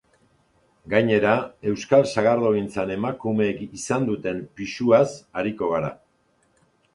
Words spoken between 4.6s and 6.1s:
pisuaz ariko gara.